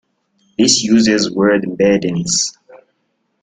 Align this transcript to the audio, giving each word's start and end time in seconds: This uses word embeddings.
This 0.57 0.81
uses 0.81 1.29
word 1.29 1.61
embeddings. 1.63 2.49